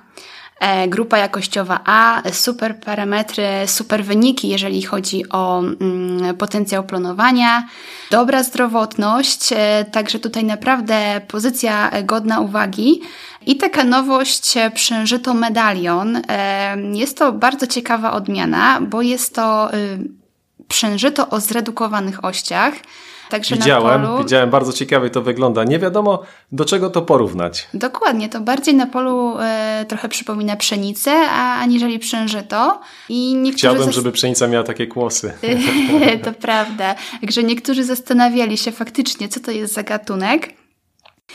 E, 0.60 0.88
grupa 0.88 1.18
jakościowa 1.18 1.80
A, 1.84 2.22
super 2.32 2.80
parametry, 2.80 3.46
super 3.66 4.04
wyniki, 4.04 4.48
jeżeli 4.48 4.82
chodzi 4.82 5.28
o 5.28 5.60
mm, 5.60 6.36
potencjał 6.36 6.84
planowania, 6.84 7.68
dobra 8.10 8.42
zdrowotność, 8.42 9.52
e, 9.52 9.84
także 9.92 10.18
tutaj 10.18 10.44
naprawdę 10.44 11.20
pozycja 11.28 11.90
godna 12.04 12.40
uwagi. 12.40 13.00
I 13.46 13.56
taka 13.56 13.84
nowość, 13.84 14.56
e, 14.56 14.70
przężyto 14.70 15.34
medalion. 15.34 16.22
Jest 16.92 17.18
to 17.18 17.32
bardzo 17.32 17.66
ciekawa 17.66 18.12
odmiana, 18.12 18.80
bo 18.80 19.02
jest 19.02 19.34
to 19.34 19.74
y, 19.74 19.98
przężyto 20.68 21.28
o 21.28 21.40
zredukowanych 21.40 22.24
ościach. 22.24 22.74
Także 23.30 23.54
widziałem, 23.54 24.02
polu... 24.02 24.18
widziałem, 24.18 24.50
bardzo 24.50 24.72
ciekawie 24.72 25.10
to 25.10 25.22
wygląda. 25.22 25.64
Nie 25.64 25.78
wiadomo, 25.78 26.22
do 26.52 26.64
czego 26.64 26.90
to 26.90 27.02
porównać. 27.02 27.68
Dokładnie, 27.74 28.28
to 28.28 28.40
bardziej 28.40 28.74
na 28.74 28.86
polu 28.86 29.38
e, 29.38 29.84
trochę 29.88 30.08
przypomina 30.08 30.56
pszenicę, 30.56 31.12
a, 31.30 31.60
aniżeli 31.60 31.98
przężyto. 31.98 32.80
I 33.08 33.34
niektórzy 33.34 33.58
Chciałbym, 33.58 33.84
zas... 33.84 33.94
żeby 33.94 34.12
pszenica 34.12 34.46
miała 34.46 34.64
takie 34.64 34.86
kłosy. 34.86 35.32
to 36.24 36.32
prawda. 36.32 36.94
Także 37.20 37.42
niektórzy 37.42 37.84
zastanawiali 37.84 38.58
się 38.58 38.72
faktycznie, 38.72 39.28
co 39.28 39.40
to 39.40 39.50
jest 39.50 39.74
za 39.74 39.82
gatunek. 39.82 40.65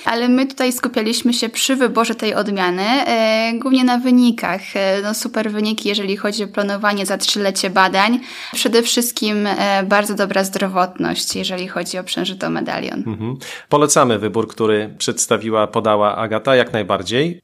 Ale 0.05 0.29
my 0.29 0.47
tutaj 0.47 0.73
skupialiśmy 0.73 1.33
się 1.33 1.49
przy 1.49 1.75
wyborze 1.75 2.15
tej 2.15 2.35
odmiany, 2.35 2.83
e, 2.83 3.53
głównie 3.59 3.83
na 3.83 3.97
wynikach. 3.97 4.61
E, 4.75 5.01
no 5.03 5.13
super 5.13 5.51
wyniki, 5.51 5.89
jeżeli 5.89 6.17
chodzi 6.17 6.43
o 6.43 6.47
planowanie 6.47 7.05
za 7.05 7.17
trzylecie 7.17 7.69
badań. 7.69 8.19
Przede 8.53 8.83
wszystkim 8.83 9.47
e, 9.47 9.83
bardzo 9.83 10.15
dobra 10.15 10.43
zdrowotność, 10.43 11.35
jeżeli 11.35 11.67
chodzi 11.67 11.97
o 11.97 12.03
przężyto 12.03 12.49
medalion. 12.49 13.03
Mhm. 13.07 13.37
Polecamy 13.69 14.19
wybór, 14.19 14.47
który 14.47 14.95
przedstawiła, 14.97 15.67
podała 15.67 16.15
Agata, 16.15 16.55
jak 16.55 16.73
najbardziej. 16.73 17.41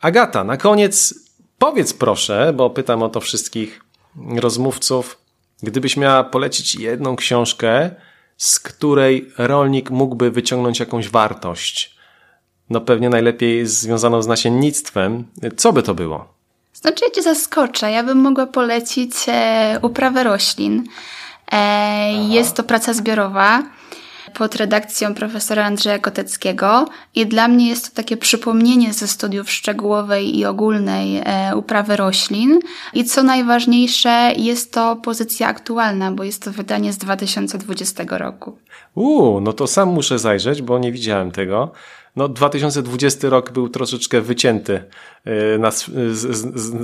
Agata, 0.00 0.44
na 0.44 0.56
koniec 0.56 1.14
powiedz 1.58 1.94
proszę, 1.94 2.52
bo 2.56 2.70
pytam 2.70 3.02
o 3.02 3.08
to 3.08 3.20
wszystkich 3.20 3.80
rozmówców, 4.36 5.26
Gdybyś 5.62 5.96
miała 5.96 6.24
polecić 6.24 6.74
jedną 6.74 7.16
książkę, 7.16 7.90
z 8.36 8.60
której 8.60 9.32
rolnik 9.38 9.90
mógłby 9.90 10.30
wyciągnąć 10.30 10.80
jakąś 10.80 11.08
wartość, 11.08 11.96
no 12.70 12.80
pewnie 12.80 13.08
najlepiej 13.08 13.66
związaną 13.66 14.22
z 14.22 14.26
nasiennictwem, 14.26 15.24
co 15.56 15.72
by 15.72 15.82
to 15.82 15.94
było? 15.94 16.36
Znaczy, 16.72 17.04
ja 17.04 17.10
cię 17.10 17.22
zaskoczę. 17.22 17.90
Ja 17.90 18.02
bym 18.02 18.18
mogła 18.18 18.46
polecić 18.46 19.12
e, 19.28 19.78
uprawę 19.82 20.24
roślin. 20.24 20.84
E, 21.52 22.12
jest 22.12 22.56
to 22.56 22.62
praca 22.62 22.92
zbiorowa 22.92 23.62
pod 24.38 24.54
redakcją 24.54 25.14
profesora 25.14 25.64
Andrzeja 25.64 25.98
Koteckiego 25.98 26.88
i 27.14 27.26
dla 27.26 27.48
mnie 27.48 27.68
jest 27.68 27.90
to 27.90 27.96
takie 27.96 28.16
przypomnienie 28.16 28.92
ze 28.92 29.08
studiów 29.08 29.50
szczegółowej 29.50 30.38
i 30.38 30.44
ogólnej 30.44 31.22
e, 31.24 31.56
uprawy 31.56 31.96
roślin 31.96 32.60
i 32.94 33.04
co 33.04 33.22
najważniejsze 33.22 34.32
jest 34.36 34.72
to 34.72 34.96
pozycja 34.96 35.48
aktualna, 35.48 36.12
bo 36.12 36.24
jest 36.24 36.42
to 36.42 36.52
wydanie 36.52 36.92
z 36.92 36.98
2020 36.98 38.04
roku. 38.10 38.58
Uuu, 38.94 39.40
no 39.40 39.52
to 39.52 39.66
sam 39.66 39.88
muszę 39.88 40.18
zajrzeć, 40.18 40.62
bo 40.62 40.78
nie 40.78 40.92
widziałem 40.92 41.30
tego. 41.30 41.72
No, 42.16 42.28
2020 42.28 43.28
rok 43.28 43.52
był 43.52 43.68
troszeczkę 43.68 44.20
wycięty 44.20 44.74
e, 44.74 45.72
z, 45.72 45.86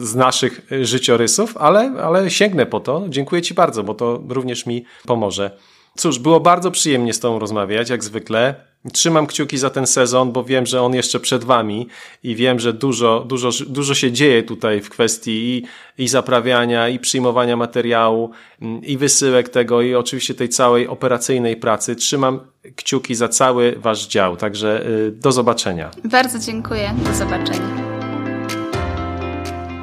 z, 0.03 0.15
naszych 0.15 0.67
życiorysów, 0.83 1.57
ale, 1.57 1.93
ale 2.03 2.31
sięgnę 2.31 2.67
po 2.67 2.81
to. 2.81 3.05
Dziękuję 3.09 3.43
Ci 3.43 3.55
bardzo, 3.55 3.83
bo 3.83 3.95
to 3.95 4.23
również 4.29 4.67
mi 4.67 4.85
pomoże. 5.07 5.51
Cóż, 5.97 6.19
było 6.19 6.41
bardzo 6.41 6.71
przyjemnie 6.71 7.13
z 7.15 7.21
Tobą 7.21 7.39
rozmawiać, 7.39 7.91
jak 7.91 8.05
zwykle. 8.05 8.55
Trzymam 8.93 9.27
kciuki 9.27 9.59
za 9.59 9.71
ten 9.71 9.87
sezon, 9.87 10.33
bo 10.33 10.45
wiem, 10.45 10.67
że 10.67 10.83
on 10.83 10.95
jeszcze 10.95 11.21
przed 11.21 11.45
Wami 11.45 11.89
i 12.23 12.37
wiem, 12.37 12.61
że 12.61 12.73
dużo, 12.73 13.25
dużo, 13.29 13.51
dużo 13.67 13.95
się 13.95 14.13
dzieje 14.13 14.43
tutaj 14.43 14.81
w 14.81 14.91
kwestii 14.91 15.31
i, 15.33 15.65
i 16.05 16.09
zaprawiania, 16.09 16.89
i 16.89 16.99
przyjmowania 16.99 17.57
materiału, 17.57 18.31
mm, 18.63 18.85
i 18.85 18.97
wysyłek 18.97 19.49
tego, 19.49 19.83
i 19.83 19.95
oczywiście 19.95 20.35
tej 20.35 20.49
całej 20.49 20.89
operacyjnej 20.89 21.57
pracy. 21.57 21.97
Trzymam 21.97 22.41
kciuki 22.77 23.15
za 23.15 23.29
cały 23.29 23.75
Wasz 23.77 24.07
dział, 24.07 24.37
także 24.37 24.87
y, 24.87 25.13
do 25.13 25.33
zobaczenia. 25.33 25.91
Bardzo 26.05 26.39
dziękuję, 26.39 26.95
do 27.05 27.15
zobaczenia. 27.15 27.93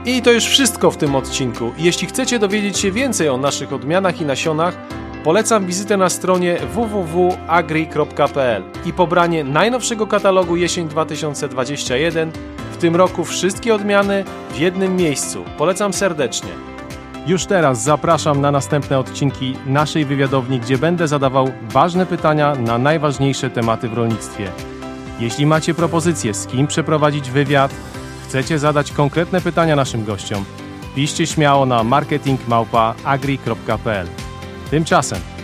I 0.05 0.21
to 0.21 0.31
już 0.31 0.45
wszystko 0.45 0.91
w 0.91 0.97
tym 0.97 1.15
odcinku. 1.15 1.71
Jeśli 1.77 2.07
chcecie 2.07 2.39
dowiedzieć 2.39 2.77
się 2.77 2.91
więcej 2.91 3.29
o 3.29 3.37
naszych 3.37 3.73
odmianach 3.73 4.21
i 4.21 4.25
nasionach, 4.25 4.77
Polecam 5.23 5.65
wizytę 5.65 5.97
na 5.97 6.09
stronie 6.09 6.57
www.agri.pl 6.73 8.63
i 8.85 8.93
pobranie 8.93 9.43
najnowszego 9.43 10.07
katalogu 10.07 10.55
jesień 10.55 10.87
2021. 10.87 12.31
W 12.71 12.77
tym 12.77 12.95
roku 12.95 13.25
wszystkie 13.25 13.75
odmiany 13.75 14.23
w 14.51 14.57
jednym 14.57 14.95
miejscu. 14.95 15.45
Polecam 15.57 15.93
serdecznie. 15.93 16.49
Już 17.27 17.45
teraz 17.45 17.83
zapraszam 17.83 18.41
na 18.41 18.51
następne 18.51 18.99
odcinki 18.99 19.55
naszej 19.65 20.05
wywiadowni, 20.05 20.59
gdzie 20.59 20.77
będę 20.77 21.07
zadawał 21.07 21.51
ważne 21.61 22.05
pytania 22.05 22.55
na 22.55 22.77
najważniejsze 22.77 23.49
tematy 23.49 23.89
w 23.89 23.93
rolnictwie. 23.93 24.51
Jeśli 25.19 25.45
macie 25.45 25.73
propozycje, 25.73 26.33
z 26.33 26.47
kim 26.47 26.67
przeprowadzić 26.67 27.31
wywiad, 27.31 27.71
chcecie 28.27 28.59
zadać 28.59 28.91
konkretne 28.91 29.41
pytania 29.41 29.75
naszym 29.75 30.05
gościom, 30.05 30.45
piszcie 30.95 31.27
śmiało 31.27 31.65
na 31.65 31.83
marketingmałpa.agri.pl. 31.83 34.28
Tymczasem 34.69 35.38